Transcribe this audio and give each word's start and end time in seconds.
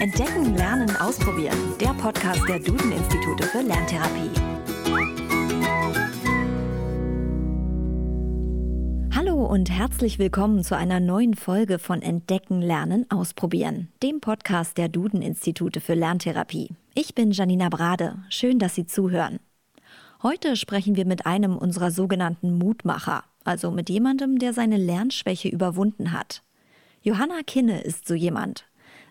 Entdecken, 0.00 0.54
Lernen, 0.54 0.94
Ausprobieren. 0.94 1.58
Der 1.80 1.88
Podcast 1.88 2.48
der 2.48 2.60
Duden-Institute 2.60 3.42
für 3.42 3.62
Lerntherapie. 3.62 4.30
Hallo 9.12 9.44
und 9.44 9.68
herzlich 9.68 10.20
willkommen 10.20 10.62
zu 10.62 10.76
einer 10.76 11.00
neuen 11.00 11.34
Folge 11.34 11.80
von 11.80 12.00
Entdecken, 12.00 12.62
Lernen, 12.62 13.10
Ausprobieren, 13.10 13.88
dem 14.00 14.20
Podcast 14.20 14.78
der 14.78 14.88
Duden-Institute 14.88 15.80
für 15.80 15.94
Lerntherapie. 15.94 16.70
Ich 16.94 17.16
bin 17.16 17.32
Janina 17.32 17.68
Brade. 17.68 18.18
Schön, 18.28 18.60
dass 18.60 18.76
Sie 18.76 18.86
zuhören. 18.86 19.40
Heute 20.22 20.54
sprechen 20.54 20.94
wir 20.94 21.06
mit 21.06 21.26
einem 21.26 21.56
unserer 21.56 21.90
sogenannten 21.90 22.56
Mutmacher, 22.56 23.24
also 23.42 23.72
mit 23.72 23.90
jemandem, 23.90 24.38
der 24.38 24.52
seine 24.52 24.76
Lernschwäche 24.76 25.48
überwunden 25.48 26.12
hat. 26.12 26.44
Johanna 27.02 27.40
Kinne 27.44 27.80
ist 27.80 28.06
so 28.06 28.14
jemand. 28.14 28.67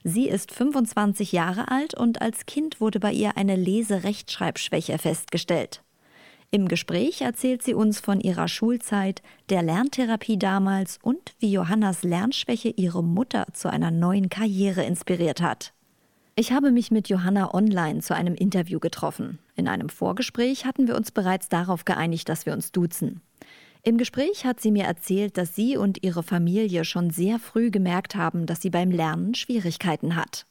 Sie 0.10 0.30
ist 0.30 0.54
25 0.54 1.34
Jahre 1.34 1.70
alt 1.70 1.94
und 1.94 2.22
als 2.22 2.46
Kind 2.46 2.80
wurde 2.80 2.98
bei 2.98 3.12
ihr 3.12 3.36
eine 3.36 3.58
Leserechtschreibschwäche 3.58 4.98
festgestellt. 4.98 5.84
Im 6.50 6.70
Gespräch 6.70 7.20
erzählt 7.20 7.62
sie 7.62 7.74
uns 7.74 8.00
von 8.00 8.22
ihrer 8.22 8.48
Schulzeit, 8.48 9.22
der 9.50 9.64
Lerntherapie 9.64 10.40
damals 10.40 10.98
und 11.04 11.36
wie 11.40 11.52
Johannas 11.52 12.04
Lernschwäche 12.04 12.70
ihre 12.70 13.04
Mutter 13.04 13.48
zu 13.52 13.70
einer 13.70 13.92
neuen 13.92 14.30
Karriere 14.30 14.86
inspiriert 14.86 15.42
hat. 15.42 15.74
Ich 16.38 16.54
habe 16.54 16.72
mich 16.72 16.90
mit 16.90 17.10
Johanna 17.10 17.54
online 17.54 18.00
zu 18.00 18.16
einem 18.16 18.36
Interview 18.36 18.80
getroffen. 18.80 19.40
In 19.58 19.68
einem 19.68 19.90
Vorgespräch 19.90 20.66
hatten 20.66 20.88
wir 20.88 20.96
uns 20.96 21.12
bereits 21.12 21.50
darauf 21.50 21.84
geeinigt, 21.84 22.30
dass 22.30 22.46
wir 22.46 22.54
uns 22.54 22.72
duzen. 22.72 23.20
Im 23.88 23.98
Gespräch 23.98 24.44
hat 24.44 24.60
sie 24.60 24.72
mir 24.72 24.84
erzählt, 24.84 25.38
dass 25.38 25.56
sie 25.56 25.78
und 25.78 26.04
ihre 26.04 26.22
Familie 26.22 26.84
schon 26.84 27.10
sehr 27.10 27.40
früh 27.40 27.72
gemerkt 27.72 28.16
haben, 28.16 28.46
dass 28.46 28.62
sie 28.62 28.70
beim 28.70 28.92
Lernen 28.92 29.34
Schwierigkeiten 29.34 30.18
hat. 30.18 30.46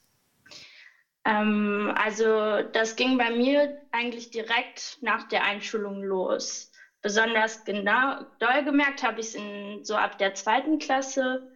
Ähm, 1.27 1.93
also 1.99 2.63
das 2.73 2.97
ging 2.97 3.19
bei 3.19 3.31
mir 3.31 3.79
eigentlich 3.93 4.31
direkt 4.31 4.97
nach 5.03 5.29
der 5.29 5.45
Einschulung 5.45 6.03
los. 6.03 6.73
Besonders 7.03 7.63
genau 7.67 8.23
doll 8.39 8.65
gemerkt 8.65 9.03
habe 9.03 9.21
ich 9.21 9.35
es 9.35 9.87
so 9.87 9.97
ab 9.97 10.17
der 10.17 10.33
zweiten 10.33 10.79
Klasse, 10.79 11.47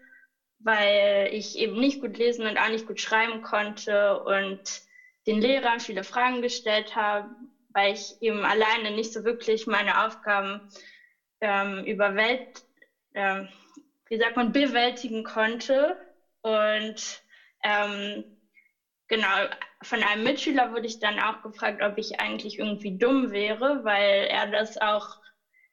weil 0.59 1.31
ich 1.33 1.57
eben 1.57 1.81
nicht 1.81 2.03
gut 2.03 2.19
lesen 2.19 2.47
und 2.47 2.59
auch 2.59 2.69
nicht 2.69 2.89
gut 2.89 3.01
schreiben 3.01 3.41
konnte 3.41 4.23
und 4.25 4.83
den 5.27 5.41
Lehrern 5.41 5.81
viele 5.81 6.05
Fragen 6.05 6.43
gestellt 6.43 6.95
habe, 6.95 7.31
weil 7.71 7.95
ich 7.95 8.21
eben 8.21 8.45
alleine 8.45 8.91
nicht 8.91 9.15
so 9.15 9.25
wirklich 9.25 9.67
meine 9.67 10.05
Aufgaben 10.05 10.69
ähm, 11.41 11.85
überwält, 11.85 12.43
ähm, 13.15 13.49
wie 14.09 14.19
sagt 14.19 14.37
man, 14.37 14.53
bewältigen 14.53 15.25
konnte. 15.25 15.97
Und 16.43 17.23
ähm, 17.63 18.25
genau, 19.09 19.47
von 19.83 20.03
einem 20.03 20.23
Mitschüler 20.25 20.73
wurde 20.73 20.87
ich 20.87 20.99
dann 20.99 21.19
auch 21.19 21.43
gefragt, 21.43 21.83
ob 21.83 21.99
ich 21.99 22.21
eigentlich 22.21 22.59
irgendwie 22.59 22.97
dumm 22.97 23.31
wäre, 23.31 23.85
weil 23.85 24.27
er 24.27 24.47
das 24.47 24.77
auch 24.81 25.07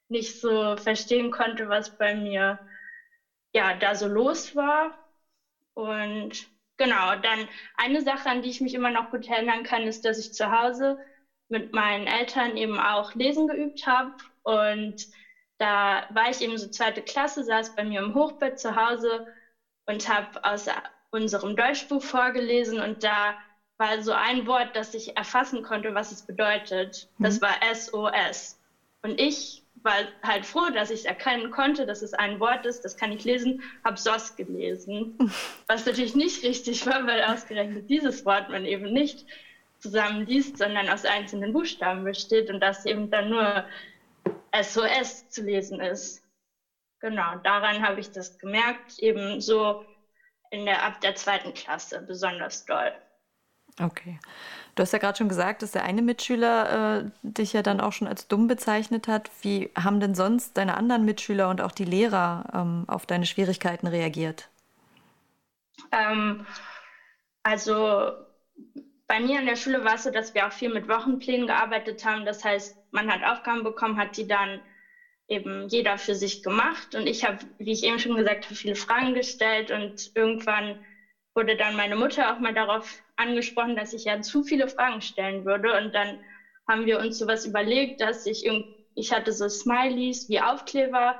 nicht 0.08 0.40
so 0.40 0.76
verstehen 0.76 1.30
konnte, 1.30 1.68
was 1.68 1.96
bei 1.96 2.14
mir 2.14 2.58
ja 3.52 3.74
da 3.74 3.94
so 3.94 4.06
los 4.06 4.54
war. 4.54 4.94
Und 5.74 6.46
genau, 6.76 7.14
dann 7.16 7.48
eine 7.76 8.00
Sache, 8.02 8.28
an 8.28 8.42
die 8.42 8.48
ich 8.50 8.60
mich 8.60 8.74
immer 8.74 8.90
noch 8.90 9.10
gut 9.10 9.28
erinnern 9.28 9.62
kann, 9.62 9.86
ist, 9.86 10.04
dass 10.04 10.18
ich 10.18 10.32
zu 10.32 10.50
Hause 10.50 10.96
mit 11.48 11.72
meinen 11.72 12.06
Eltern 12.06 12.56
eben 12.56 12.78
auch 12.78 13.14
lesen 13.14 13.46
geübt 13.46 13.86
habe 13.86 14.12
und 14.42 15.06
da 15.58 16.06
war 16.10 16.30
ich 16.30 16.40
eben 16.40 16.56
so 16.56 16.68
zweite 16.68 17.02
Klasse, 17.02 17.44
saß 17.44 17.74
bei 17.74 17.84
mir 17.84 18.00
im 18.00 18.14
Hochbett 18.14 18.58
zu 18.58 18.74
Hause 18.76 19.26
und 19.86 20.08
habe 20.08 20.44
aus 20.44 20.66
unserem 21.10 21.56
Deutschbuch 21.56 22.02
vorgelesen 22.02 22.80
und 22.80 23.02
da 23.02 23.34
war 23.78 24.02
so 24.02 24.12
ein 24.12 24.46
Wort, 24.46 24.74
das 24.74 24.94
ich 24.94 25.16
erfassen 25.16 25.62
konnte, 25.62 25.94
was 25.94 26.10
es 26.10 26.22
bedeutet. 26.22 27.08
Mhm. 27.18 27.24
Das 27.24 27.40
war 27.40 27.56
SOS. 27.74 28.58
Und 29.02 29.20
ich 29.20 29.62
war 29.82 29.94
halt 30.22 30.44
froh, 30.44 30.70
dass 30.70 30.90
ich 30.90 31.00
es 31.00 31.04
erkennen 31.04 31.50
konnte, 31.50 31.86
dass 31.86 32.02
es 32.02 32.12
ein 32.12 32.40
Wort 32.40 32.66
ist, 32.66 32.84
das 32.84 32.96
kann 32.96 33.12
ich 33.12 33.24
lesen, 33.24 33.62
habe 33.84 33.96
SOS 33.96 34.34
gelesen. 34.34 35.16
Was 35.68 35.86
natürlich 35.86 36.16
nicht 36.16 36.42
richtig 36.42 36.84
war, 36.86 37.06
weil 37.06 37.22
ausgerechnet 37.22 37.88
dieses 37.88 38.24
Wort 38.24 38.48
man 38.48 38.64
eben 38.64 38.92
nicht 38.92 39.24
zusammen 39.78 40.26
liest, 40.26 40.58
sondern 40.58 40.88
aus 40.88 41.04
einzelnen 41.04 41.52
Buchstaben 41.52 42.02
besteht 42.02 42.50
und 42.50 42.58
das 42.58 42.84
eben 42.86 43.08
dann 43.10 43.28
nur 43.28 43.64
SOS 44.60 45.28
zu 45.28 45.42
lesen 45.42 45.80
ist. 45.80 46.22
Genau, 47.00 47.36
daran 47.44 47.86
habe 47.86 48.00
ich 48.00 48.10
das 48.10 48.38
gemerkt, 48.38 48.98
eben 48.98 49.40
so 49.40 49.84
in 50.50 50.64
der, 50.64 50.82
ab 50.82 51.00
der 51.00 51.14
zweiten 51.14 51.54
Klasse 51.54 52.00
besonders 52.02 52.64
doll. 52.64 52.92
Okay. 53.80 54.18
Du 54.74 54.82
hast 54.82 54.92
ja 54.92 54.98
gerade 54.98 55.18
schon 55.18 55.28
gesagt, 55.28 55.62
dass 55.62 55.72
der 55.72 55.84
eine 55.84 56.02
Mitschüler 56.02 57.00
äh, 57.00 57.10
dich 57.22 57.52
ja 57.52 57.62
dann 57.62 57.80
auch 57.80 57.92
schon 57.92 58.08
als 58.08 58.28
dumm 58.28 58.46
bezeichnet 58.46 59.08
hat. 59.08 59.30
Wie 59.42 59.70
haben 59.76 60.00
denn 60.00 60.14
sonst 60.14 60.56
deine 60.56 60.76
anderen 60.76 61.04
Mitschüler 61.04 61.48
und 61.48 61.60
auch 61.60 61.72
die 61.72 61.84
Lehrer 61.84 62.44
ähm, 62.54 62.84
auf 62.86 63.06
deine 63.06 63.26
Schwierigkeiten 63.26 63.86
reagiert? 63.86 64.48
Ähm, 65.92 66.46
also 67.42 68.12
bei 69.06 69.20
mir 69.20 69.40
in 69.40 69.46
der 69.46 69.56
Schule 69.56 69.84
war 69.84 69.94
es 69.94 70.04
so, 70.04 70.10
dass 70.10 70.34
wir 70.34 70.46
auch 70.46 70.52
viel 70.52 70.72
mit 70.72 70.88
Wochenplänen 70.88 71.46
gearbeitet 71.46 72.04
haben. 72.04 72.24
Das 72.24 72.44
heißt, 72.44 72.77
man 72.90 73.10
hat 73.10 73.22
Aufgaben 73.24 73.62
bekommen, 73.62 73.98
hat 73.98 74.16
die 74.16 74.26
dann 74.26 74.62
eben 75.28 75.68
jeder 75.68 75.98
für 75.98 76.14
sich 76.14 76.42
gemacht. 76.42 76.94
Und 76.94 77.06
ich 77.06 77.24
habe, 77.24 77.38
wie 77.58 77.72
ich 77.72 77.82
eben 77.84 77.98
schon 77.98 78.16
gesagt 78.16 78.44
habe, 78.46 78.54
viele 78.54 78.74
Fragen 78.74 79.14
gestellt. 79.14 79.70
Und 79.70 80.10
irgendwann 80.14 80.76
wurde 81.34 81.56
dann 81.56 81.76
meine 81.76 81.94
Mutter 81.96 82.32
auch 82.32 82.38
mal 82.38 82.54
darauf 82.54 82.98
angesprochen, 83.16 83.76
dass 83.76 83.92
ich 83.92 84.04
ja 84.04 84.20
zu 84.20 84.42
viele 84.42 84.68
Fragen 84.68 85.00
stellen 85.00 85.44
würde. 85.44 85.76
Und 85.76 85.94
dann 85.94 86.18
haben 86.66 86.86
wir 86.86 86.98
uns 86.98 87.18
sowas 87.18 87.44
überlegt, 87.44 88.00
dass 88.00 88.26
ich 88.26 88.44
ich 88.94 89.12
hatte 89.12 89.32
so 89.32 89.48
Smileys 89.48 90.28
wie 90.28 90.40
Aufkleber 90.40 91.16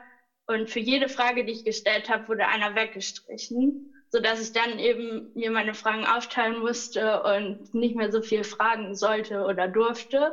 und 0.47 0.69
für 0.69 0.81
jede 0.81 1.09
Frage, 1.09 1.45
die 1.45 1.53
ich 1.53 1.65
gestellt 1.65 2.09
habe, 2.09 2.27
wurde 2.29 2.47
einer 2.49 2.75
weggestrichen 2.75 3.85
so 4.11 4.21
dass 4.21 4.41
ich 4.41 4.53
dann 4.53 4.79
eben 4.79 5.31
mir 5.35 5.51
meine 5.51 5.75
Fragen 5.75 6.07
aufteilen 6.07 6.59
musste 6.59 7.23
und 7.23 7.73
nicht 7.75 7.95
mehr 7.95 8.11
so 8.11 8.23
viel 8.23 8.43
fragen 8.45 8.95
sollte 8.95 9.43
oder 9.45 9.69
durfte. 9.69 10.33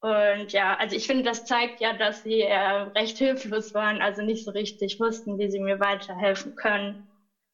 Und 0.00 0.52
ja, 0.52 0.76
also 0.76 0.96
ich 0.96 1.06
finde, 1.06 1.24
das 1.24 1.44
zeigt 1.44 1.80
ja, 1.80 1.92
dass 1.92 2.22
sie 2.22 2.40
äh, 2.40 2.56
recht 2.56 3.18
hilflos 3.18 3.74
waren, 3.74 4.00
also 4.00 4.22
nicht 4.22 4.44
so 4.44 4.50
richtig 4.50 4.98
wussten, 4.98 5.38
wie 5.38 5.50
sie 5.50 5.58
mir 5.60 5.78
weiterhelfen 5.78 6.54
können. 6.54 7.06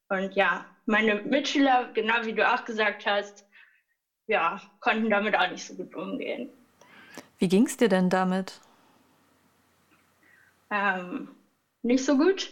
Und 0.09 0.35
ja, 0.37 0.65
meine 0.87 1.17
Mitschüler, 1.17 1.91
genau 1.93 2.25
wie 2.25 2.35
du 2.35 2.49
auch 2.49 2.65
gesagt 2.65 3.05
hast, 3.05 3.45
ja, 4.29 4.61
konnten 4.79 5.11
damit 5.11 5.37
auch 5.37 5.49
nicht 5.49 5.67
so 5.67 5.75
gut 5.75 5.93
umgehen. 5.97 6.49
Wie 7.39 7.49
ging 7.49 7.67
es 7.67 7.77
dir 7.77 7.89
denn 7.89 8.11
damit? 8.11 8.61
Ähm, 10.71 11.29
nicht 11.83 12.05
so 12.05 12.17
gut. 12.17 12.49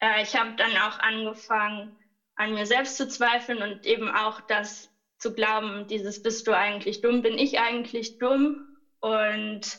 Äh, 0.00 0.22
ich 0.22 0.36
habe 0.36 0.52
dann 0.56 0.76
auch 0.76 0.98
angefangen, 0.98 1.96
an 2.36 2.52
mir 2.52 2.66
selbst 2.66 2.98
zu 2.98 3.08
zweifeln 3.08 3.62
und 3.62 3.86
eben 3.86 4.10
auch 4.10 4.40
das 4.42 4.90
zu 5.18 5.32
glauben, 5.32 5.86
dieses 5.86 6.20
bist 6.20 6.46
du 6.46 6.52
eigentlich 6.52 7.00
dumm, 7.00 7.22
bin 7.22 7.38
ich 7.38 7.58
eigentlich 7.58 8.18
dumm 8.18 8.73
und 9.04 9.78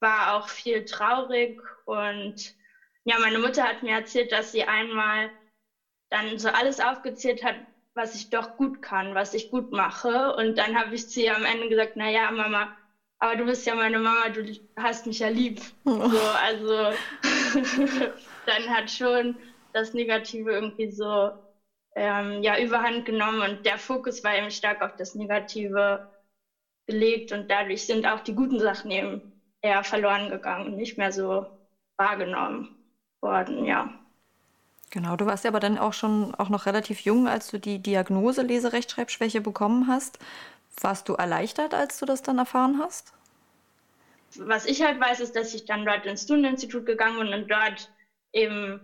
war 0.00 0.34
auch 0.34 0.48
viel 0.48 0.84
traurig 0.84 1.60
und 1.84 2.54
ja, 3.04 3.18
meine 3.18 3.38
Mutter 3.38 3.62
hat 3.62 3.82
mir 3.82 3.94
erzählt, 3.94 4.32
dass 4.32 4.50
sie 4.50 4.64
einmal 4.64 5.30
dann 6.10 6.38
so 6.38 6.48
alles 6.48 6.80
aufgezählt 6.80 7.44
hat, 7.44 7.54
was 7.94 8.14
ich 8.14 8.28
doch 8.28 8.56
gut 8.56 8.82
kann, 8.82 9.14
was 9.14 9.32
ich 9.34 9.50
gut 9.50 9.70
mache 9.70 10.34
und 10.34 10.58
dann 10.58 10.76
habe 10.76 10.94
ich 10.94 11.08
zu 11.08 11.20
ihr 11.20 11.34
am 11.34 11.44
Ende 11.44 11.68
gesagt, 11.68 11.92
na 11.94 12.10
ja, 12.10 12.30
Mama, 12.30 12.68
aber 13.18 13.36
du 13.36 13.44
bist 13.44 13.64
ja 13.64 13.74
meine 13.74 13.98
Mama, 13.98 14.28
du 14.28 14.44
hast 14.76 15.06
mich 15.06 15.20
ja 15.20 15.28
lieb. 15.28 15.60
Oh. 15.84 16.08
So, 16.08 16.20
also 16.20 16.92
dann 18.46 18.68
hat 18.68 18.90
schon 18.90 19.36
das 19.72 19.94
Negative 19.94 20.52
irgendwie 20.52 20.90
so 20.90 21.30
ähm, 21.94 22.42
ja, 22.42 22.58
überhand 22.58 23.06
genommen 23.06 23.40
und 23.40 23.64
der 23.64 23.78
Fokus 23.78 24.22
war 24.22 24.36
eben 24.36 24.50
stark 24.50 24.82
auf 24.82 24.96
das 24.96 25.14
Negative 25.14 26.00
gelegt 26.86 27.32
und 27.32 27.50
dadurch 27.50 27.86
sind 27.86 28.06
auch 28.06 28.20
die 28.20 28.34
guten 28.34 28.60
Sachen 28.60 28.90
eben 28.90 29.32
eher 29.60 29.82
verloren 29.84 30.30
gegangen 30.30 30.66
und 30.66 30.76
nicht 30.76 30.98
mehr 30.98 31.12
so 31.12 31.46
wahrgenommen 31.96 32.76
worden, 33.20 33.64
ja. 33.64 33.92
Genau, 34.90 35.16
du 35.16 35.26
warst 35.26 35.44
ja 35.44 35.50
aber 35.50 35.60
dann 35.60 35.78
auch 35.78 35.92
schon 35.92 36.34
auch 36.36 36.48
noch 36.48 36.66
relativ 36.66 37.00
jung, 37.00 37.26
als 37.26 37.48
du 37.48 37.58
die 37.58 37.80
Diagnose 37.80 38.42
Leserechtschreibschwäche 38.42 39.40
bekommen 39.40 39.88
hast. 39.88 40.18
Warst 40.80 41.08
du 41.08 41.14
erleichtert, 41.14 41.74
als 41.74 41.98
du 41.98 42.06
das 42.06 42.22
dann 42.22 42.38
erfahren 42.38 42.78
hast? 42.78 43.12
Was 44.38 44.66
ich 44.66 44.82
halt 44.82 45.00
weiß, 45.00 45.20
ist, 45.20 45.34
dass 45.34 45.54
ich 45.54 45.64
dann 45.64 45.84
dort 45.84 46.06
ins 46.06 46.22
Studieninstitut 46.22 46.86
gegangen 46.86 47.18
bin 47.18 47.34
und 47.34 47.50
dort 47.50 47.90
eben 48.32 48.80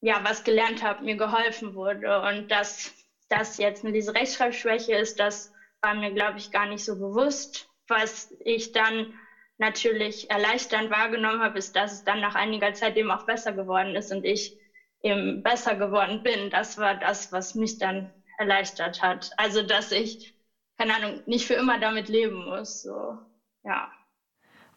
ja, 0.00 0.20
was 0.22 0.44
gelernt 0.44 0.82
habe, 0.82 1.04
mir 1.04 1.16
geholfen 1.16 1.74
wurde. 1.74 2.22
Und 2.22 2.48
dass 2.48 2.92
das 3.28 3.58
jetzt 3.58 3.84
eine 3.84 3.92
diese 3.92 4.14
Rechtschreibschwäche 4.14 4.94
ist, 4.94 5.18
das 5.18 5.52
war 5.82 5.94
mir, 5.94 6.12
glaube 6.12 6.38
ich, 6.38 6.50
gar 6.50 6.66
nicht 6.66 6.84
so 6.84 6.96
bewusst. 6.96 7.68
Was 7.86 8.34
ich 8.40 8.72
dann 8.72 9.14
natürlich 9.58 10.30
erleichternd 10.30 10.90
wahrgenommen 10.90 11.42
habe, 11.42 11.58
ist, 11.58 11.74
dass 11.74 11.92
es 11.92 12.04
dann 12.04 12.20
nach 12.20 12.34
einiger 12.34 12.72
Zeit 12.74 12.96
eben 12.96 13.10
auch 13.10 13.26
besser 13.26 13.52
geworden 13.52 13.94
ist 13.94 14.12
und 14.12 14.24
ich 14.24 14.56
eben 15.02 15.42
besser 15.42 15.74
geworden 15.76 16.22
bin. 16.22 16.50
Das 16.50 16.78
war 16.78 16.94
das, 16.94 17.32
was 17.32 17.54
mich 17.54 17.78
dann 17.78 18.12
erleichtert 18.38 19.02
hat. 19.02 19.30
Also 19.36 19.62
dass 19.62 19.92
ich, 19.92 20.34
keine 20.76 20.94
Ahnung, 20.94 21.22
nicht 21.26 21.46
für 21.46 21.54
immer 21.54 21.78
damit 21.80 22.08
leben 22.08 22.44
muss. 22.44 22.82
So, 22.82 23.18
ja. 23.64 23.90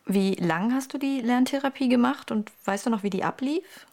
Wie 0.06 0.36
lang 0.36 0.74
hast 0.74 0.94
du 0.94 0.98
die 0.98 1.22
Lerntherapie 1.22 1.90
gemacht 1.90 2.32
und 2.32 2.52
weißt 2.66 2.88
du 2.88 2.90
noch, 2.90 3.04
wie 3.04 3.12
die 3.12 3.24
ablief? 3.24 3.86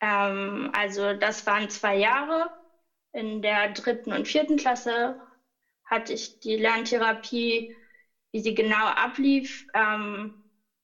Ähm, 0.00 0.70
also 0.72 1.14
das 1.14 1.46
waren 1.46 1.68
zwei 1.70 1.96
Jahre. 1.96 2.50
In 3.12 3.42
der 3.42 3.72
dritten 3.72 4.12
und 4.12 4.26
vierten 4.26 4.56
Klasse 4.56 5.20
hatte 5.84 6.12
ich 6.12 6.38
die 6.40 6.56
Lerntherapie, 6.56 7.70
wie 8.32 8.40
sie 8.40 8.54
genau 8.54 8.86
ablief, 8.86 9.64
ähm, 9.74 10.34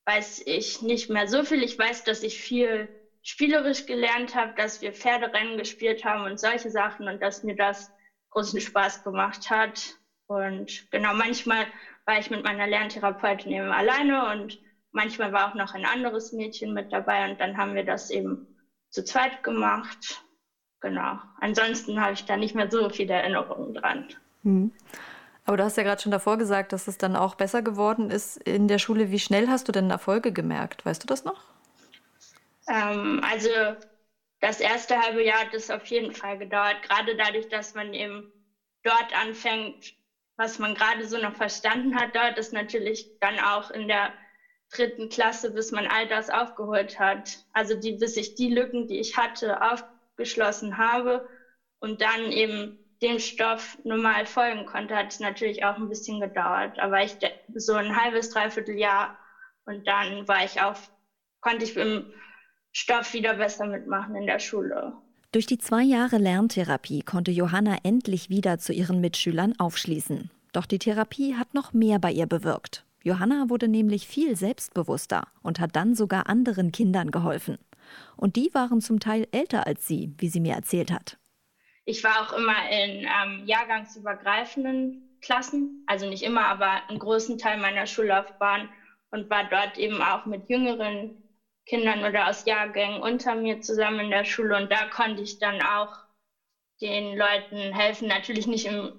weiß 0.07 0.43
ich 0.47 0.81
nicht 0.83 1.09
mehr 1.09 1.27
so 1.27 1.45
viel. 1.45 1.63
Ich 1.63 1.77
weiß, 1.79 2.05
dass 2.05 2.23
ich 2.23 2.39
viel 2.39 2.91
spielerisch 3.23 3.87
gelernt 3.87 4.35
habe, 4.35 4.53
dass 4.57 4.81
wir 4.81 4.93
Pferderennen 4.93 5.57
gespielt 5.57 6.05
haben 6.05 6.25
und 6.25 6.41
solche 6.41 6.71
Sachen 6.71 7.09
und 7.09 7.21
dass 7.21 7.43
mir 7.43 7.55
das 7.55 7.91
großen 8.31 8.61
Spaß 8.61 9.03
gemacht 9.03 9.51
hat. 9.51 9.95
Und 10.27 10.85
genau, 10.91 11.13
manchmal 11.13 11.69
war 12.05 12.19
ich 12.19 12.31
mit 12.31 12.45
meiner 12.45 12.67
Lerntherapeutin 12.67 13.53
eben 13.53 13.73
alleine 13.73 14.31
und 14.31 14.59
manchmal 14.93 15.33
war 15.33 15.51
auch 15.51 15.55
noch 15.55 15.75
ein 15.75 15.85
anderes 15.85 16.33
Mädchen 16.33 16.73
mit 16.73 16.93
dabei 16.93 17.29
und 17.29 17.41
dann 17.41 17.57
haben 17.57 17.75
wir 17.75 17.85
das 17.85 18.11
eben 18.11 18.41
zu 18.91 19.05
zweit 19.05 19.43
gemacht. 19.43 20.23
Genau. 20.81 21.19
Ansonsten 21.41 22.01
habe 22.01 22.15
ich 22.15 22.25
da 22.25 22.37
nicht 22.37 22.55
mehr 22.55 22.71
so 22.71 22.89
viele 22.89 23.15
Erinnerungen 23.15 23.75
dran. 23.75 24.07
Mhm. 24.43 24.73
Aber 25.45 25.57
du 25.57 25.65
hast 25.65 25.77
ja 25.77 25.83
gerade 25.83 26.01
schon 26.01 26.13
davor 26.13 26.39
gesagt, 26.39 26.73
dass 26.73 26.87
es 26.87 26.99
dann 26.99 27.17
auch 27.17 27.35
besser 27.35 27.63
geworden 27.63 28.11
ist 28.11 28.37
in 28.37 28.69
der 28.69 28.79
Schule. 28.79 29.11
Wie 29.11 29.19
schnell 29.19 29.49
hast 29.49 29.69
du 29.69 29.73
denn 29.73 29.91
Erfolge 29.91 30.33
gemerkt? 30.33 30.85
Weißt 30.87 31.03
du 31.03 31.07
das 31.07 31.25
noch? 31.25 31.43
Ähm, 32.69 33.21
also 33.29 33.51
das 34.41 34.61
erste 34.61 34.99
halbe 34.99 35.25
Jahr 35.25 35.41
hat 35.41 35.55
es 35.55 35.71
auf 35.71 35.85
jeden 35.87 36.15
Fall 36.15 36.39
gedauert, 36.39 36.83
gerade 36.83 37.17
dadurch, 37.17 37.49
dass 37.49 37.75
man 37.75 37.93
eben 37.95 38.33
dort 38.83 39.15
anfängt, 39.21 39.95
was 40.37 40.59
man 40.59 40.75
gerade 40.75 41.07
so 41.07 41.19
noch 41.19 41.35
verstanden 41.35 41.97
hat. 41.97 42.15
Dauert 42.15 42.39
es 42.39 42.53
natürlich 42.53 43.07
dann 43.21 43.39
auch 43.41 43.71
in 43.71 43.89
der 43.89 44.13
dritten 44.73 45.09
Klasse, 45.09 45.51
bis 45.51 45.73
man 45.73 45.87
all 45.87 46.07
das 46.07 46.31
aufgeholt 46.31 46.99
hat. 46.99 47.39
Also 47.53 47.75
die, 47.75 47.93
bis 47.93 48.17
ich 48.17 48.35
die 48.37 48.55
Lücken, 48.55 48.87
die 48.87 49.01
ich 49.01 49.17
hatte, 49.17 49.61
aufgeschlossen 49.61 50.79
habe 50.79 51.29
und 51.81 52.01
dann 52.01 52.31
eben 52.31 52.79
dem 53.03 53.19
Stoff 53.19 53.79
normal 53.85 54.27
folgen 54.27 54.67
konnte, 54.67 54.95
hat 54.95 55.13
es 55.13 55.21
natürlich 55.21 55.65
auch 55.65 55.77
ein 55.77 55.89
bisschen 55.89 56.21
gedauert. 56.21 56.79
Aber 56.79 57.03
ich 57.03 57.17
so 57.55 57.75
ein 57.75 57.97
halbes, 57.97 58.31
dreiviertel 58.31 58.77
Jahr 58.77 59.17
und 59.65 59.87
dann 59.87 60.29
war 60.29 60.45
ich 60.45 60.61
auch, 60.61 60.77
konnte 61.41 61.65
ich 61.65 61.77
im 61.77 62.13
Stoff 62.73 63.13
wieder 63.15 63.35
besser 63.35 63.67
mitmachen 63.67 64.15
in 64.17 64.27
der 64.27 64.39
Schule. 64.39 64.93
Durch 65.33 65.47
die 65.47 65.59
zwei 65.59 65.83
Jahre 65.83 66.19
Lerntherapie 66.19 67.03
konnte 67.03 67.31
Johanna 67.31 67.79
endlich 67.85 68.31
wieder 68.31 68.59
zu 68.59 68.73
ihren 68.73 69.01
Mitschülern 69.01 69.55
aufschließen. 69.59 70.31
Doch 70.53 70.67
die 70.67 70.81
Therapie 70.81 71.37
hat 71.37 71.55
noch 71.55 71.73
mehr 71.73 72.01
bei 72.01 72.11
ihr 72.11 72.27
bewirkt. 72.27 72.85
Johanna 73.03 73.49
wurde 73.49 73.69
nämlich 73.69 74.07
viel 74.07 74.37
selbstbewusster 74.37 75.29
und 75.43 75.61
hat 75.61 75.77
dann 75.77 75.95
sogar 75.95 76.29
anderen 76.29 76.73
Kindern 76.73 77.13
geholfen. 77.13 77.59
Und 78.17 78.37
die 78.37 78.51
waren 78.53 78.81
zum 78.81 79.01
Teil 79.01 79.27
älter 79.31 79.67
als 79.67 79.87
sie, 79.87 80.13
wie 80.19 80.29
sie 80.29 80.41
mir 80.41 80.55
erzählt 80.55 80.93
hat. 80.93 81.20
Ich 81.91 82.05
war 82.05 82.21
auch 82.21 82.33
immer 82.33 82.69
in 82.71 83.05
ähm, 83.05 83.43
jahrgangsübergreifenden 83.47 84.97
Klassen, 85.21 85.83
also 85.87 86.07
nicht 86.09 86.23
immer, 86.23 86.43
aber 86.43 86.81
einen 86.89 87.01
großen 87.01 87.37
Teil 87.37 87.57
meiner 87.57 87.85
Schullaufbahn 87.85 88.69
und 89.11 89.29
war 89.29 89.43
dort 89.43 89.77
eben 89.77 90.01
auch 90.01 90.25
mit 90.25 90.49
jüngeren 90.49 91.19
Kindern 91.67 92.05
oder 92.05 92.29
aus 92.29 92.45
Jahrgängen 92.45 93.01
unter 93.01 93.35
mir 93.35 93.59
zusammen 93.61 93.99
in 94.05 94.11
der 94.11 94.23
Schule 94.25 94.57
und 94.57 94.71
da 94.71 94.87
konnte 94.87 95.21
ich 95.23 95.39
dann 95.39 95.61
auch 95.63 95.93
den 96.81 97.17
Leuten 97.17 97.75
helfen, 97.75 98.07
natürlich 98.07 98.47
nicht 98.47 98.67
im 98.67 98.93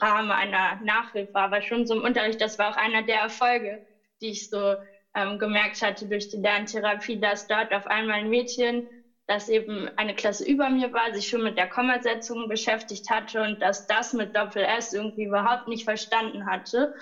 Rahmen 0.00 0.30
einer 0.30 0.76
Nachhilfe, 0.82 1.38
aber 1.38 1.62
schon 1.62 1.86
so 1.86 1.94
im 1.94 2.04
Unterricht. 2.04 2.40
Das 2.42 2.58
war 2.58 2.70
auch 2.70 2.76
einer 2.76 3.00
der 3.02 3.20
Erfolge, 3.20 3.80
die 4.20 4.30
ich 4.30 4.48
so 4.50 4.76
ähm, 5.14 5.38
gemerkt 5.38 5.80
hatte 5.80 6.06
durch 6.06 6.28
die 6.28 6.36
Lerntherapie, 6.36 7.18
dass 7.18 7.46
dort 7.46 7.72
auf 7.72 7.86
einmal 7.86 8.16
ein 8.18 8.28
Mädchen, 8.28 8.84
das 9.26 9.48
eben 9.48 9.88
eine 9.96 10.14
Klasse 10.14 10.44
über 10.44 10.68
mir 10.68 10.92
war, 10.92 11.12
sich 11.14 11.28
schon 11.28 11.42
mit 11.42 11.56
der 11.56 11.66
Kommasetzung 11.66 12.48
beschäftigt 12.48 13.08
hatte 13.08 13.42
und 13.42 13.60
dass 13.62 13.86
das 13.86 14.12
mit 14.12 14.36
Doppel-S 14.36 14.92
irgendwie 14.92 15.24
überhaupt 15.24 15.66
nicht 15.66 15.84
verstanden 15.84 16.46
hatte. 16.46 16.92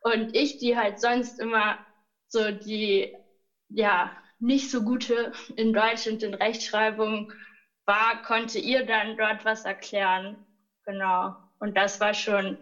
Und 0.00 0.34
ich, 0.34 0.58
die 0.58 0.76
halt 0.76 1.00
sonst 1.00 1.38
immer 1.38 1.76
so 2.28 2.50
die, 2.50 3.12
ja, 3.68 4.12
nicht 4.38 4.70
so 4.70 4.82
gute 4.82 5.32
in 5.56 5.72
Deutsch 5.72 6.06
und 6.06 6.22
in 6.22 6.34
Rechtschreibung 6.34 7.30
war, 7.84 8.20
konnte 8.22 8.58
ihr 8.58 8.84
dann 8.84 9.16
dort 9.16 9.44
was 9.44 9.64
erklären. 9.64 10.38
Genau. 10.84 11.34
Und 11.58 11.76
das 11.76 12.00
war 12.00 12.14
schon 12.14 12.58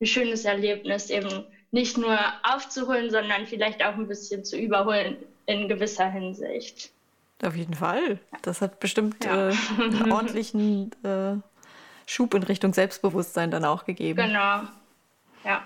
ein 0.00 0.06
schönes 0.06 0.44
Erlebnis, 0.44 1.10
eben 1.10 1.44
nicht 1.70 1.96
nur 1.96 2.18
aufzuholen, 2.42 3.10
sondern 3.10 3.46
vielleicht 3.46 3.82
auch 3.82 3.94
ein 3.94 4.08
bisschen 4.08 4.44
zu 4.44 4.56
überholen 4.56 5.16
in 5.46 5.68
gewisser 5.68 6.08
Hinsicht. 6.08 6.90
Auf 7.42 7.56
jeden 7.56 7.74
Fall. 7.74 8.20
Das 8.42 8.60
hat 8.60 8.80
bestimmt 8.80 9.24
ja. 9.24 9.50
äh, 9.50 9.54
einen 9.78 10.12
ordentlichen 10.12 10.92
äh, 11.04 11.36
Schub 12.06 12.34
in 12.34 12.42
Richtung 12.42 12.72
Selbstbewusstsein 12.72 13.50
dann 13.50 13.64
auch 13.64 13.84
gegeben. 13.84 14.16
Genau. 14.16 14.62
Ja. 15.44 15.62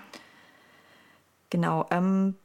Genau. 1.49 1.85
Ähm, 1.91 2.35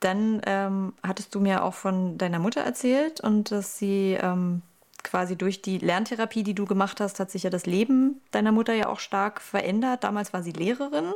dann 0.00 0.40
ähm, 0.46 0.94
hattest 1.02 1.34
du 1.34 1.40
mir 1.40 1.64
auch 1.64 1.74
von 1.74 2.18
deiner 2.18 2.38
Mutter 2.38 2.60
erzählt 2.60 3.20
und 3.20 3.50
dass 3.50 3.78
sie 3.78 4.16
ähm, 4.20 4.62
quasi 5.02 5.36
durch 5.36 5.62
die 5.62 5.78
Lerntherapie, 5.78 6.44
die 6.44 6.54
du 6.54 6.66
gemacht 6.66 7.00
hast, 7.00 7.18
hat 7.18 7.30
sich 7.30 7.42
ja 7.42 7.50
das 7.50 7.66
Leben 7.66 8.20
deiner 8.30 8.52
Mutter 8.52 8.74
ja 8.74 8.88
auch 8.88 9.00
stark 9.00 9.40
verändert. 9.40 10.04
Damals 10.04 10.32
war 10.32 10.42
sie 10.42 10.52
Lehrerin. 10.52 11.14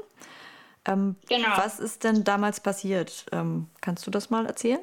Ähm, 0.84 1.16
genau. 1.28 1.48
Was 1.56 1.78
ist 1.78 2.02
denn 2.02 2.24
damals 2.24 2.60
passiert? 2.60 3.26
Ähm, 3.30 3.68
kannst 3.80 4.06
du 4.06 4.10
das 4.10 4.30
mal 4.30 4.46
erzählen? 4.46 4.80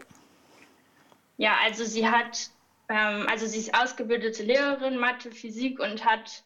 Ja, 1.37 1.55
also 1.63 1.83
sie 1.83 2.07
hat, 2.07 2.51
ähm, 2.89 3.27
also 3.29 3.45
sie 3.47 3.59
ist 3.59 3.73
ausgebildete 3.73 4.43
Lehrerin 4.43 4.97
Mathe, 4.97 5.31
Physik 5.31 5.79
und 5.79 6.03
hat, 6.03 6.43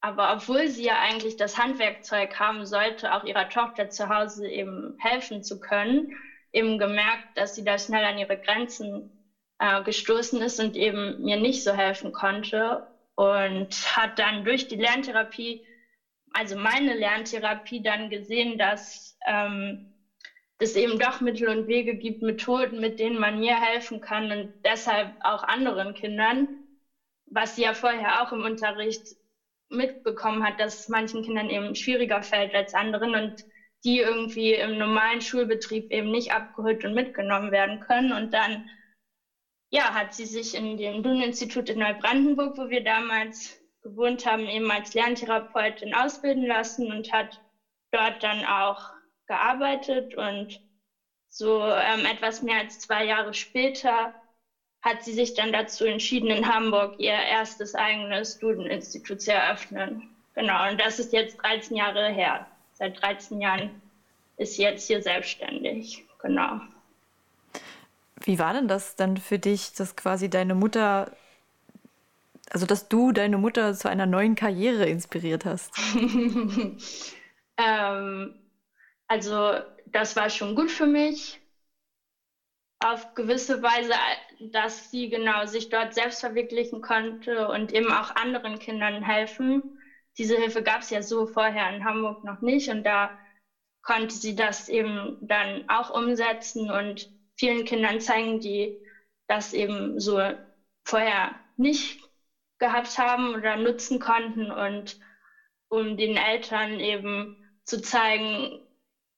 aber 0.00 0.32
obwohl 0.32 0.68
sie 0.68 0.84
ja 0.84 1.00
eigentlich 1.00 1.36
das 1.36 1.58
Handwerkzeug 1.58 2.38
haben 2.38 2.66
sollte, 2.66 3.14
auch 3.14 3.24
ihrer 3.24 3.48
Tochter 3.48 3.88
zu 3.90 4.08
Hause 4.08 4.48
eben 4.48 4.94
helfen 4.98 5.42
zu 5.42 5.60
können, 5.60 6.08
eben 6.52 6.78
gemerkt, 6.78 7.24
dass 7.34 7.54
sie 7.54 7.64
da 7.64 7.78
schnell 7.78 8.04
an 8.04 8.18
ihre 8.18 8.36
Grenzen 8.38 9.12
äh, 9.58 9.82
gestoßen 9.82 10.40
ist 10.42 10.58
und 10.58 10.76
eben 10.76 11.22
mir 11.22 11.36
nicht 11.36 11.62
so 11.62 11.72
helfen 11.72 12.12
konnte 12.12 12.82
und 13.14 13.74
hat 13.96 14.18
dann 14.18 14.44
durch 14.44 14.66
die 14.66 14.76
Lerntherapie, 14.76 15.62
also 16.32 16.56
meine 16.56 16.94
Lerntherapie, 16.94 17.82
dann 17.82 18.08
gesehen, 18.10 18.58
dass 18.58 19.16
ähm, 19.26 19.91
es 20.58 20.74
eben 20.76 20.98
doch 20.98 21.20
Mittel 21.20 21.48
und 21.48 21.66
Wege 21.66 21.94
gibt, 21.94 22.22
Methoden, 22.22 22.80
mit 22.80 22.98
denen 22.98 23.18
man 23.18 23.40
mir 23.40 23.60
helfen 23.60 24.00
kann 24.00 24.30
und 24.30 24.52
deshalb 24.64 25.12
auch 25.20 25.42
anderen 25.42 25.94
Kindern, 25.94 26.48
was 27.26 27.54
sie 27.54 27.62
ja 27.62 27.72
vorher 27.72 28.22
auch 28.22 28.32
im 28.32 28.44
Unterricht 28.44 29.02
mitbekommen 29.68 30.44
hat, 30.44 30.60
dass 30.60 30.80
es 30.80 30.88
manchen 30.88 31.22
Kindern 31.22 31.50
eben 31.50 31.74
schwieriger 31.74 32.22
fällt 32.22 32.54
als 32.54 32.74
anderen 32.74 33.14
und 33.14 33.40
die 33.84 33.98
irgendwie 33.98 34.52
im 34.52 34.78
normalen 34.78 35.20
Schulbetrieb 35.20 35.90
eben 35.90 36.10
nicht 36.10 36.32
abgeholt 36.32 36.84
und 36.84 36.94
mitgenommen 36.94 37.50
werden 37.50 37.80
können. 37.80 38.12
Und 38.12 38.32
dann 38.32 38.62
ja, 39.70 39.92
hat 39.92 40.12
sie 40.12 40.26
sich 40.26 40.54
in 40.54 40.76
dem 40.76 41.02
Duden-Institut 41.02 41.70
in 41.70 41.78
Neubrandenburg, 41.78 42.56
wo 42.56 42.68
wir 42.68 42.84
damals 42.84 43.58
gewohnt 43.82 44.24
haben, 44.24 44.46
eben 44.46 44.70
als 44.70 44.92
Lerntherapeutin 44.92 45.94
ausbilden 45.94 46.46
lassen 46.46 46.92
und 46.92 47.10
hat 47.10 47.40
dort 47.90 48.22
dann 48.22 48.44
auch 48.44 48.78
gearbeitet. 49.32 50.14
Und 50.14 50.60
so 51.28 51.62
ähm, 51.62 52.06
etwas 52.06 52.42
mehr 52.42 52.58
als 52.58 52.80
zwei 52.80 53.04
Jahre 53.04 53.34
später 53.34 54.14
hat 54.82 55.02
sie 55.04 55.12
sich 55.12 55.34
dann 55.34 55.52
dazu 55.52 55.84
entschieden, 55.84 56.30
in 56.30 56.52
Hamburg 56.52 56.98
ihr 56.98 57.12
erstes 57.12 57.74
eigenes 57.74 58.38
Duden-Institut 58.38 59.22
zu 59.22 59.32
eröffnen. 59.32 60.08
Genau, 60.34 60.68
und 60.68 60.80
das 60.80 60.98
ist 60.98 61.12
jetzt 61.12 61.36
13 61.36 61.76
Jahre 61.76 62.08
her 62.08 62.46
seit 62.82 63.00
13 63.00 63.40
Jahren 63.40 63.70
ist 64.36 64.58
jetzt 64.58 64.88
hier 64.88 65.02
selbstständig. 65.02 66.04
Genau. 66.20 66.60
Wie 68.24 68.38
war 68.40 68.52
denn 68.54 68.66
das 68.66 68.96
dann 68.96 69.16
für 69.16 69.38
dich, 69.38 69.72
dass 69.74 69.94
quasi 69.94 70.28
deine 70.28 70.54
Mutter, 70.54 71.12
also 72.50 72.66
dass 72.66 72.88
du 72.88 73.12
deine 73.12 73.38
Mutter 73.38 73.74
zu 73.74 73.88
einer 73.88 74.06
neuen 74.06 74.34
Karriere 74.34 74.86
inspiriert 74.86 75.44
hast? 75.44 75.70
ähm, 77.56 78.34
also 79.12 79.58
das 79.86 80.16
war 80.16 80.30
schon 80.30 80.54
gut 80.54 80.70
für 80.70 80.86
mich. 80.86 81.38
Auf 82.80 83.14
gewisse 83.14 83.62
Weise, 83.62 83.94
dass 84.40 84.90
sie 84.90 85.08
genau 85.08 85.46
sich 85.46 85.68
dort 85.68 85.94
selbst 85.94 86.20
verwirklichen 86.20 86.80
konnte 86.80 87.46
und 87.48 87.72
eben 87.72 87.92
auch 87.92 88.10
anderen 88.16 88.58
Kindern 88.58 89.02
helfen 89.02 89.62
diese 90.18 90.36
Hilfe 90.36 90.62
gab 90.62 90.82
es 90.82 90.90
ja 90.90 91.02
so 91.02 91.26
vorher 91.26 91.68
in 91.70 91.84
Hamburg 91.84 92.22
noch 92.22 92.40
nicht 92.40 92.68
und 92.68 92.82
da 92.84 93.10
konnte 93.82 94.16
sie 94.16 94.34
das 94.34 94.68
eben 94.68 95.16
dann 95.20 95.64
auch 95.68 95.90
umsetzen 95.90 96.70
und 96.70 97.08
vielen 97.36 97.64
Kindern 97.64 98.00
zeigen, 98.00 98.38
die 98.38 98.76
das 99.26 99.52
eben 99.52 99.98
so 99.98 100.32
vorher 100.84 101.34
nicht 101.56 101.98
gehabt 102.58 102.98
haben 102.98 103.34
oder 103.34 103.56
nutzen 103.56 103.98
konnten. 103.98 104.50
Und 104.52 104.96
um 105.68 105.96
den 105.96 106.16
Eltern 106.16 106.78
eben 106.78 107.34
zu 107.64 107.80
zeigen, 107.80 108.60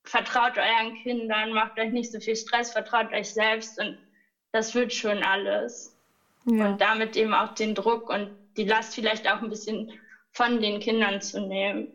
vertraut 0.05 0.57
euren 0.57 0.95
Kindern, 1.03 1.53
macht 1.53 1.79
euch 1.79 1.91
nicht 1.93 2.13
so 2.13 2.21
viel 2.21 2.37
Stress, 2.37 2.73
vertraut 2.73 3.13
euch 3.13 3.33
selbst 3.33 3.79
und 3.81 3.99
das 4.53 4.75
wird 4.75 4.93
schon 4.93 5.23
alles. 5.23 5.97
Ja. 6.45 6.69
Und 6.69 6.81
damit 6.81 7.17
eben 7.17 7.35
auch 7.35 7.55
den 7.55 7.75
Druck 7.75 8.11
und 8.11 8.31
die 8.57 8.65
Last 8.65 8.95
vielleicht 8.95 9.27
auch 9.29 9.43
ein 9.43 9.49
bisschen 9.49 9.91
von 10.33 10.61
den 10.61 10.79
Kindern 10.81 11.21
zu 11.21 11.41
nehmen. 11.41 11.89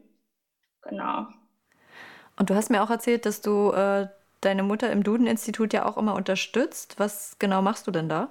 Genau. 0.81 1.27
Und 2.37 2.49
du 2.49 2.55
hast 2.55 2.69
mir 2.69 2.81
auch 2.81 2.89
erzählt, 2.89 3.25
dass 3.25 3.41
du 3.41 3.71
äh, 3.71 4.07
deine 4.41 4.63
Mutter 4.63 4.91
im 4.91 5.03
Duden-Institut 5.03 5.73
ja 5.73 5.85
auch 5.85 5.97
immer 5.97 6.15
unterstützt. 6.15 6.95
Was 6.97 7.37
genau 7.37 7.61
machst 7.61 7.85
du 7.85 7.91
denn 7.91 8.09
da? 8.09 8.29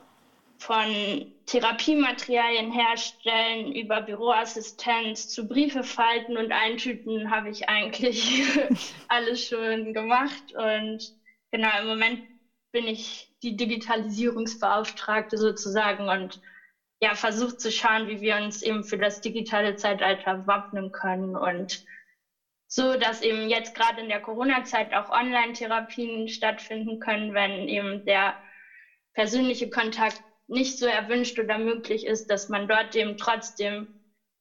Von 0.59 1.25
Therapiematerialien 1.47 2.71
herstellen 2.71 3.73
über 3.73 4.01
Büroassistenz 4.01 5.29
zu 5.29 5.47
Briefe 5.49 5.83
falten 5.83 6.37
und 6.37 6.53
eintüten 6.53 7.31
habe 7.31 7.49
ich 7.49 7.69
eigentlich 7.69 8.43
alles 9.09 9.43
schon 9.45 9.93
gemacht. 9.95 10.43
Und 10.55 11.03
genau, 11.51 11.79
im 11.81 11.87
Moment 11.87 12.21
bin 12.73 12.87
ich 12.87 13.31
die 13.43 13.57
Digitalisierungsbeauftragte 13.57 15.39
sozusagen 15.39 16.09
und 16.09 16.39
ja, 17.01 17.15
versucht 17.15 17.61
zu 17.61 17.71
schauen, 17.71 18.09
wie 18.09 18.21
wir 18.21 18.37
uns 18.37 18.61
eben 18.61 18.85
für 18.85 18.99
das 18.99 19.21
digitale 19.21 19.77
Zeitalter 19.77 20.47
wappnen 20.47 20.91
können 20.91 21.37
und 21.37 21.81
so, 22.67 22.97
dass 22.97 23.23
eben 23.23 23.49
jetzt 23.49 23.73
gerade 23.75 24.01
in 24.03 24.09
der 24.09 24.21
Corona-Zeit 24.21 24.93
auch 24.93 25.09
Online-Therapien 25.09 26.29
stattfinden 26.29 26.99
können, 26.99 27.33
wenn 27.33 27.67
eben 27.69 28.05
der 28.05 28.37
persönliche 29.15 29.71
Kontakt 29.71 30.21
nicht 30.49 30.79
so 30.79 30.87
erwünscht 30.87 31.39
oder 31.39 31.59
möglich 31.59 32.07
ist, 32.07 32.31
dass 32.31 32.49
man 32.49 32.67
dort 32.67 32.97
eben 32.97 33.17
trotzdem 33.17 33.89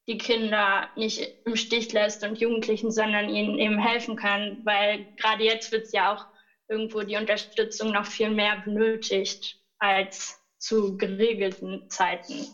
die 0.08 0.18
Kinder 0.18 0.88
nicht 0.96 1.36
im 1.46 1.58
Stich 1.58 1.92
lässt 1.92 2.24
und 2.24 2.40
Jugendlichen, 2.40 2.92
sondern 2.92 3.30
ihnen 3.30 3.60
eben 3.60 3.78
helfen 3.78 4.16
kann, 4.16 4.62
weil 4.64 5.06
gerade 5.18 5.44
jetzt 5.44 5.72
wird 5.72 5.84
es 5.84 5.92
ja 5.92 6.16
auch 6.16 6.26
irgendwo 6.70 7.02
die 7.02 7.18
Unterstützung 7.18 7.92
noch 7.92 8.06
viel 8.06 8.30
mehr 8.30 8.62
benötigt 8.64 9.60
als 9.80 10.42
zu 10.58 10.98
geregelten 10.98 11.90
Zeiten. 11.90 12.48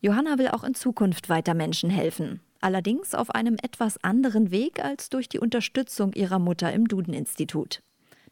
Johanna 0.00 0.36
will 0.38 0.48
auch 0.48 0.64
in 0.64 0.74
Zukunft 0.74 1.28
weiter 1.28 1.54
Menschen 1.54 1.90
helfen. 1.90 2.40
Allerdings 2.60 3.14
auf 3.14 3.30
einem 3.30 3.56
etwas 3.62 4.02
anderen 4.02 4.50
Weg 4.50 4.82
als 4.82 5.08
durch 5.10 5.28
die 5.28 5.38
Unterstützung 5.38 6.12
ihrer 6.12 6.38
Mutter 6.38 6.72
im 6.72 6.88
Duden-Institut. 6.88 7.82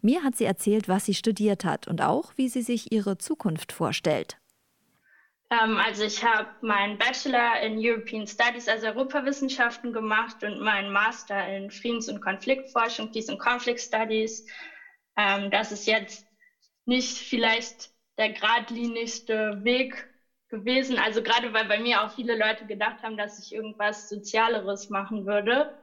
Mir 0.03 0.25
hat 0.25 0.37
sie 0.37 0.45
erzählt, 0.45 0.89
was 0.89 1.05
sie 1.05 1.15
studiert 1.15 1.65
hat 1.65 1.87
und 1.87 2.03
auch, 2.03 2.33
wie 2.37 2.49
sie 2.49 2.63
sich 2.63 2.91
ihre 2.93 3.19
Zukunft 3.19 3.73
vorstellt. 3.73 4.37
Ähm, 5.51 5.77
also 5.77 6.03
ich 6.03 6.25
habe 6.25 6.49
meinen 6.61 6.99
Bachelor 6.99 7.61
in 7.61 7.79
European 7.79 8.27
Studies, 8.27 8.69
also 8.69 8.89
Europawissenschaften 8.89 9.93
gemacht 9.93 10.43
und 10.43 10.61
meinen 10.61 10.93
Master 10.93 11.47
in 11.47 11.71
Friedens- 11.71 12.09
und 12.09 12.21
Konfliktforschung, 12.21 13.13
Peace 13.13 13.29
and 13.29 13.39
Conflict 13.39 13.81
Studies. 13.81 14.47
Ähm, 15.17 15.51
das 15.51 15.71
ist 15.71 15.87
jetzt 15.87 16.27
nicht 16.85 17.19
vielleicht 17.19 17.91
der 18.19 18.31
geradlinigste 18.31 19.63
Weg 19.63 20.09
gewesen. 20.49 20.99
Also 20.99 21.23
gerade 21.23 21.53
weil 21.53 21.67
bei 21.67 21.79
mir 21.79 22.03
auch 22.03 22.11
viele 22.13 22.37
Leute 22.37 22.67
gedacht 22.67 23.03
haben, 23.03 23.17
dass 23.17 23.39
ich 23.39 23.55
irgendwas 23.55 24.09
Sozialeres 24.09 24.91
machen 24.91 25.27
würde. 25.27 25.79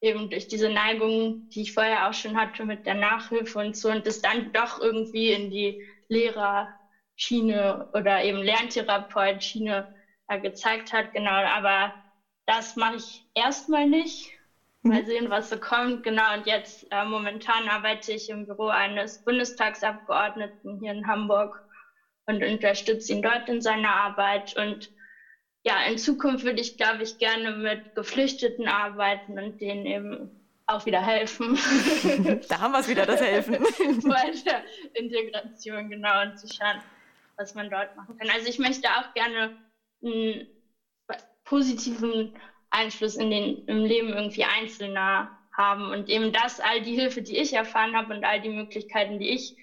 Eben 0.00 0.30
durch 0.30 0.46
diese 0.46 0.68
Neigung, 0.68 1.42
die 1.54 1.62
ich 1.62 1.72
vorher 1.72 2.08
auch 2.08 2.14
schon 2.14 2.36
hatte 2.38 2.64
mit 2.64 2.86
der 2.86 2.94
Nachhilfe 2.94 3.58
und 3.58 3.76
so 3.76 3.90
und 3.90 4.06
das 4.06 4.20
dann 4.20 4.50
doch 4.52 4.80
irgendwie 4.80 5.30
in 5.30 5.50
die 5.50 5.78
Lehrerschiene 6.08 7.86
oder 7.92 8.22
eben 8.22 8.38
Lerntherapeut-Schiene 8.42 9.86
äh, 10.28 10.38
gezeigt 10.40 10.92
hat. 10.92 11.12
Genau, 11.12 11.30
aber 11.30 11.92
das 12.46 12.76
mache 12.76 12.96
ich 12.96 13.24
erstmal 13.34 13.86
nicht. 13.86 14.30
Mal 14.82 15.02
mhm. 15.02 15.06
sehen, 15.06 15.30
was 15.30 15.50
so 15.50 15.58
kommt. 15.58 16.02
Genau, 16.02 16.32
und 16.32 16.46
jetzt 16.46 16.86
äh, 16.90 17.04
momentan 17.04 17.68
arbeite 17.68 18.12
ich 18.12 18.28
im 18.30 18.46
Büro 18.46 18.68
eines 18.68 19.18
Bundestagsabgeordneten 19.24 20.78
hier 20.80 20.92
in 20.92 21.06
Hamburg 21.06 21.54
und 22.26 22.42
unterstütze 22.42 23.12
ihn 23.12 23.22
dort 23.22 23.48
in 23.48 23.60
seiner 23.60 23.90
Arbeit. 23.90 24.56
Und 24.56 24.88
ja, 25.62 25.82
in 25.84 25.98
Zukunft 25.98 26.44
würde 26.44 26.60
ich, 26.60 26.76
glaube 26.76 27.02
ich, 27.02 27.18
gerne 27.18 27.52
mit 27.52 27.94
Geflüchteten 27.94 28.66
arbeiten 28.66 29.38
und 29.38 29.60
denen 29.60 29.86
eben 29.86 30.30
auch 30.66 30.86
wieder 30.86 31.04
helfen. 31.04 31.58
da 32.48 32.60
haben 32.60 32.72
wir 32.72 32.78
es 32.78 32.88
wieder, 32.88 33.04
das 33.04 33.20
Helfen. 33.20 33.54
Weiter 34.04 34.62
Integration, 34.94 35.90
genau, 35.90 36.22
und 36.22 36.38
zu 36.38 36.46
schauen, 36.46 36.80
was 37.36 37.54
man 37.54 37.68
dort 37.68 37.94
machen 37.96 38.16
kann. 38.16 38.30
Also 38.30 38.48
ich 38.48 38.58
möchte 38.58 38.88
auch 38.88 39.12
gerne 39.14 39.56
einen 40.02 40.46
positiven 41.44 42.34
Einfluss 42.70 43.16
in 43.16 43.30
den, 43.30 43.66
im 43.66 43.84
Leben 43.84 44.10
irgendwie 44.10 44.44
Einzelner 44.44 45.36
haben 45.52 45.90
und 45.90 46.08
eben 46.08 46.32
das, 46.32 46.60
all 46.60 46.80
die 46.80 46.94
Hilfe, 46.94 47.22
die 47.22 47.36
ich 47.36 47.52
erfahren 47.52 47.96
habe 47.96 48.14
und 48.14 48.24
all 48.24 48.40
die 48.40 48.48
Möglichkeiten, 48.48 49.18
die 49.18 49.30
ich 49.30 49.56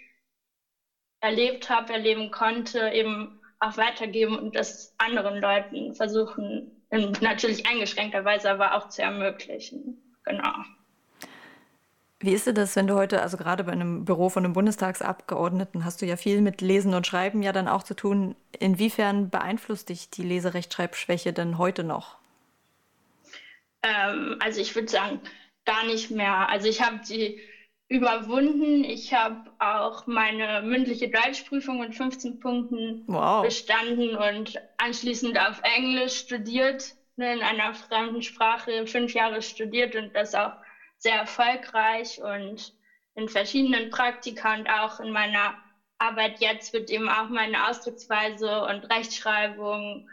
erlebt 1.21 1.69
habe, 1.69 1.93
erleben 1.93 2.29
konnte, 2.29 2.91
eben 2.93 3.36
auch 3.59 3.77
weitergeben 3.77 4.37
und 4.37 4.55
das 4.55 4.93
anderen 4.97 5.41
Leuten 5.41 5.95
versuchen, 5.95 6.71
in 6.89 7.11
natürlich 7.21 7.67
eingeschränkter 7.67 8.23
Weise, 8.23 8.51
aber 8.51 8.75
auch 8.75 8.89
zu 8.89 9.01
ermöglichen. 9.01 9.97
Genau. 10.23 10.53
Wie 12.19 12.33
ist 12.33 12.47
das, 12.47 12.75
wenn 12.75 12.87
du 12.87 12.95
heute, 12.95 13.21
also 13.21 13.37
gerade 13.37 13.63
bei 13.63 13.71
einem 13.71 14.03
Büro 14.03 14.29
von 14.29 14.43
einem 14.43 14.53
Bundestagsabgeordneten, 14.53 15.85
hast 15.85 16.01
du 16.01 16.07
ja 16.07 16.17
viel 16.17 16.41
mit 16.41 16.61
Lesen 16.61 16.95
und 16.95 17.05
Schreiben 17.05 17.43
ja 17.43 17.51
dann 17.51 17.67
auch 17.67 17.83
zu 17.83 17.93
tun. 17.93 18.35
Inwiefern 18.57 19.29
beeinflusst 19.29 19.89
dich 19.89 20.09
die 20.09 20.23
Leserechtschreibschwäche 20.23 21.31
denn 21.31 21.59
heute 21.59 21.83
noch? 21.83 22.17
Ähm, 23.83 24.37
also 24.39 24.59
ich 24.61 24.73
würde 24.73 24.87
sagen, 24.87 25.19
gar 25.65 25.85
nicht 25.85 26.09
mehr. 26.09 26.49
Also 26.49 26.67
ich 26.67 26.81
habe 26.81 26.99
die 27.07 27.39
überwunden. 27.89 28.83
Ich 28.83 29.13
habe 29.13 29.37
auch 29.59 30.05
meine 30.05 30.61
mündliche 30.61 31.09
Deutschprüfung 31.09 31.79
mit 31.79 31.95
15 31.95 32.39
Punkten 32.39 33.01
wow. 33.07 33.43
bestanden 33.43 34.15
und 34.15 34.55
anschließend 34.77 35.39
auf 35.39 35.59
Englisch 35.63 36.17
studiert, 36.17 36.93
ne, 37.15 37.33
in 37.33 37.43
einer 37.43 37.73
fremden 37.73 38.21
Sprache 38.21 38.85
fünf 38.85 39.13
Jahre 39.13 39.41
studiert 39.41 39.95
und 39.95 40.13
das 40.15 40.33
auch 40.33 40.51
sehr 40.97 41.15
erfolgreich 41.15 42.19
und 42.21 42.73
in 43.15 43.29
verschiedenen 43.29 43.89
Praktika 43.89 44.53
und 44.53 44.69
auch 44.69 44.99
in 44.99 45.11
meiner 45.11 45.55
Arbeit 45.97 46.39
jetzt 46.39 46.73
wird 46.73 46.89
eben 46.89 47.09
auch 47.09 47.27
meine 47.27 47.67
Ausdrucksweise 47.67 48.63
und 48.63 48.89
Rechtschreibung 48.89 50.05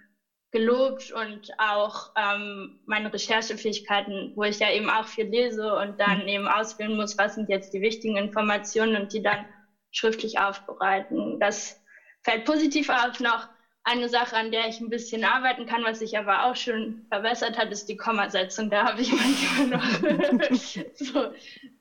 gelobt 0.54 1.10
und 1.10 1.50
auch 1.58 2.12
ähm, 2.16 2.78
meine 2.86 3.12
Recherchefähigkeiten, 3.12 4.32
wo 4.36 4.44
ich 4.44 4.60
ja 4.60 4.70
eben 4.70 4.88
auch 4.88 5.08
viel 5.08 5.26
lese 5.26 5.74
und 5.74 5.98
dann 5.98 6.22
mhm. 6.22 6.28
eben 6.28 6.48
auswählen 6.48 6.94
muss, 6.94 7.18
was 7.18 7.34
sind 7.34 7.48
jetzt 7.48 7.74
die 7.74 7.80
wichtigen 7.80 8.16
Informationen 8.16 8.94
und 8.94 9.12
die 9.12 9.20
dann 9.20 9.44
schriftlich 9.90 10.38
aufbereiten. 10.38 11.40
Das 11.40 11.82
fällt 12.22 12.44
positiv 12.44 12.88
auf. 12.88 13.18
Noch 13.18 13.48
eine 13.82 14.08
Sache, 14.08 14.36
an 14.36 14.52
der 14.52 14.68
ich 14.68 14.80
ein 14.80 14.90
bisschen 14.90 15.24
arbeiten 15.24 15.66
kann, 15.66 15.82
was 15.82 15.98
sich 15.98 16.16
aber 16.16 16.44
auch 16.44 16.54
schon 16.54 17.04
verbessert 17.10 17.58
hat, 17.58 17.72
ist 17.72 17.88
die 17.88 17.96
Kommasetzung. 17.96 18.70
Da 18.70 18.84
habe 18.84 19.00
ich 19.00 19.10
manchmal 19.12 19.66
noch 19.66 19.82
so 20.94 21.32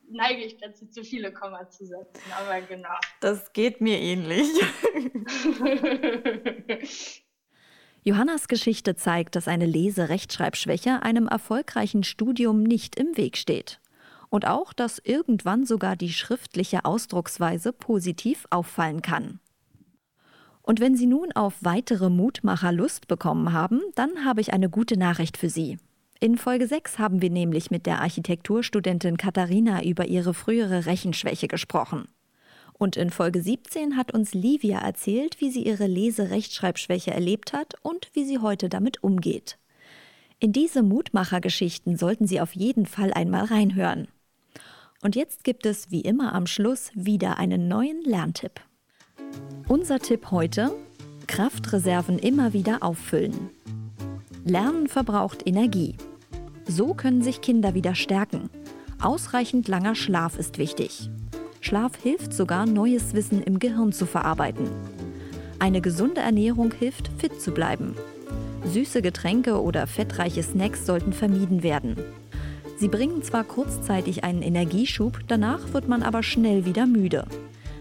neige 0.09 0.45
ich 0.45 0.57
dazu, 0.57 0.87
zu 0.87 1.03
viele 1.03 1.31
Komma 1.31 1.69
zu 1.69 1.85
setzen. 1.85 2.23
Aber 2.39 2.59
genau. 2.61 2.97
Das 3.21 3.53
geht 3.53 3.81
mir 3.81 3.99
ähnlich. 3.99 4.47
Johannas 8.05 8.49
Geschichte 8.49 8.95
zeigt, 8.97 9.37
dass 9.37 9.47
eine 9.47 9.65
Leserechtschreibschwäche 9.65 11.03
einem 11.03 11.27
erfolgreichen 11.27 12.03
Studium 12.03 12.61
nicht 12.61 12.97
im 12.97 13.15
Weg 13.15 13.37
steht. 13.37 13.79
Und 14.29 14.45
auch, 14.45 14.73
dass 14.73 14.99
irgendwann 14.99 15.65
sogar 15.65 15.95
die 15.95 16.11
schriftliche 16.11 16.83
Ausdrucksweise 16.83 17.71
positiv 17.71 18.45
auffallen 18.49 19.01
kann. 19.01 19.39
Und 20.61 20.81
wenn 20.81 20.95
Sie 20.95 21.05
nun 21.05 21.31
auf 21.33 21.55
weitere 21.61 22.09
Mutmacher 22.09 22.73
Lust 22.73 23.07
bekommen 23.07 23.53
haben, 23.53 23.81
dann 23.95 24.25
habe 24.25 24.41
ich 24.41 24.51
eine 24.51 24.69
gute 24.69 24.97
Nachricht 24.97 25.37
für 25.37 25.49
Sie. 25.49 25.77
In 26.19 26.37
Folge 26.37 26.67
6 26.67 26.99
haben 26.99 27.21
wir 27.21 27.29
nämlich 27.29 27.71
mit 27.71 27.85
der 27.85 28.01
Architekturstudentin 28.01 29.17
Katharina 29.17 29.83
über 29.83 30.07
ihre 30.07 30.33
frühere 30.33 30.85
Rechenschwäche 30.85 31.47
gesprochen. 31.47 32.07
Und 32.83 32.97
in 32.97 33.11
Folge 33.11 33.41
17 33.41 33.95
hat 33.95 34.13
uns 34.13 34.33
Livia 34.33 34.77
erzählt, 34.77 35.39
wie 35.39 35.49
sie 35.49 35.65
ihre 35.65 35.87
Leserechtschreibschwäche 35.87 37.11
erlebt 37.11 37.53
hat 37.53 37.75
und 37.81 38.09
wie 38.11 38.25
sie 38.25 38.39
heute 38.39 38.67
damit 38.67 39.01
umgeht. 39.01 39.57
In 40.39 40.51
diese 40.51 40.83
Mutmachergeschichten 40.83 41.95
sollten 41.95 42.27
Sie 42.27 42.41
auf 42.41 42.51
jeden 42.51 42.85
Fall 42.85 43.13
einmal 43.13 43.45
reinhören. 43.45 44.09
Und 45.01 45.15
jetzt 45.15 45.45
gibt 45.45 45.65
es 45.65 45.91
wie 45.91 46.01
immer 46.01 46.35
am 46.35 46.45
Schluss 46.45 46.91
wieder 46.93 47.37
einen 47.37 47.69
neuen 47.69 48.01
Lerntipp. 48.01 48.59
Unser 49.69 49.99
Tipp 49.99 50.31
heute: 50.31 50.75
Kraftreserven 51.27 52.19
immer 52.19 52.51
wieder 52.51 52.83
auffüllen. 52.83 53.49
Lernen 54.43 54.89
verbraucht 54.89 55.47
Energie. 55.47 55.95
So 56.67 56.93
können 56.93 57.21
sich 57.21 57.39
Kinder 57.39 57.75
wieder 57.75 57.95
stärken. 57.95 58.49
Ausreichend 59.01 59.69
langer 59.69 59.95
Schlaf 59.95 60.37
ist 60.37 60.57
wichtig. 60.57 61.09
Schlaf 61.63 61.93
hilft 62.03 62.33
sogar, 62.33 62.65
neues 62.65 63.13
Wissen 63.13 63.41
im 63.41 63.57
Gehirn 63.57 63.93
zu 63.93 64.05
verarbeiten. 64.05 64.67
Eine 65.59 65.79
gesunde 65.79 66.19
Ernährung 66.19 66.73
hilft, 66.77 67.09
fit 67.17 67.39
zu 67.41 67.51
bleiben. 67.51 67.95
Süße 68.65 69.01
Getränke 69.01 69.61
oder 69.61 69.87
fettreiche 69.87 70.43
Snacks 70.43 70.85
sollten 70.85 71.13
vermieden 71.13 71.63
werden. 71.63 71.95
Sie 72.79 72.89
bringen 72.89 73.23
zwar 73.23 73.45
kurzzeitig 73.45 74.25
einen 74.25 74.41
Energieschub, 74.41 75.21
danach 75.29 75.71
wird 75.71 75.87
man 75.87 76.03
aber 76.03 76.21
schnell 76.21 76.65
wieder 76.65 76.85
müde. 76.85 77.27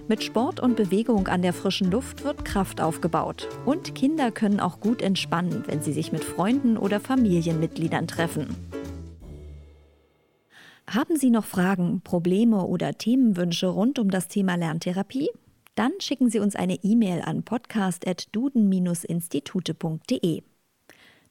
Mit 0.07 0.23
Sport 0.23 0.61
und 0.61 0.77
Bewegung 0.77 1.27
an 1.27 1.43
der 1.43 1.53
frischen 1.53 1.91
Luft 1.91 2.23
wird 2.23 2.45
Kraft 2.45 2.81
aufgebaut. 2.81 3.49
Und 3.67 3.97
Kinder 3.97 4.31
können 4.31 4.61
auch 4.61 4.79
gut 4.79 5.03
entspannen, 5.03 5.65
wenn 5.67 5.83
sie 5.83 5.93
sich 5.93 6.13
mit 6.13 6.23
Freunden 6.23 6.77
oder 6.77 7.01
Familienmitgliedern 7.01 8.07
treffen. 8.07 8.47
Haben 10.95 11.17
Sie 11.17 11.31
noch 11.31 11.47
Fragen, 11.47 12.03
Probleme 12.03 12.67
oder 12.67 12.93
Themenwünsche 12.93 13.69
rund 13.69 13.99
um 13.99 14.11
das 14.11 14.29
Thema 14.29 14.57
Lerntherapie? 14.57 15.31
Dann 15.75 15.93
schicken 16.01 16.29
Sie 16.29 16.39
uns 16.39 16.55
eine 16.55 16.75
E-Mail 16.83 17.23
an 17.23 17.45
podcast.duden-institute.de. 17.45 20.43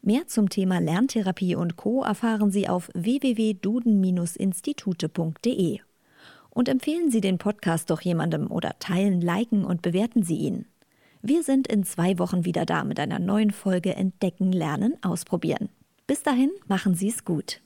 Mehr 0.01 0.25
zum 0.25 0.49
Thema 0.49 0.79
Lerntherapie 0.79 1.53
und 1.53 1.75
Co. 1.75 2.01
erfahren 2.01 2.49
Sie 2.49 2.67
auf 2.67 2.89
www.duden-institute.de. 2.95 5.79
Und 6.49 6.67
empfehlen 6.67 7.11
Sie 7.11 7.21
den 7.21 7.37
Podcast 7.37 7.91
doch 7.91 8.01
jemandem 8.01 8.49
oder 8.49 8.79
teilen, 8.79 9.21
liken 9.21 9.63
und 9.63 9.83
bewerten 9.83 10.23
Sie 10.23 10.37
ihn. 10.37 10.65
Wir 11.21 11.43
sind 11.43 11.67
in 11.67 11.83
zwei 11.83 12.17
Wochen 12.17 12.45
wieder 12.45 12.65
da 12.65 12.83
mit 12.83 12.99
einer 12.99 13.19
neuen 13.19 13.51
Folge 13.51 13.95
Entdecken, 13.95 14.51
Lernen, 14.51 14.95
Ausprobieren. 15.03 15.69
Bis 16.07 16.23
dahin, 16.23 16.49
machen 16.67 16.95
Sie 16.95 17.09
es 17.09 17.25
gut. 17.25 17.61